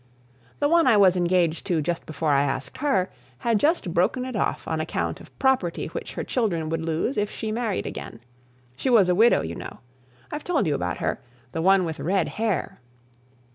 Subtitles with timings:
[0.57, 4.35] "The one I was engaged to just before I asked her, had just broken it
[4.35, 8.19] off on account of property which her children would lose if she married again.
[8.75, 9.77] She was a widow, you know.
[10.31, 12.81] I've told you about her the one with red hair.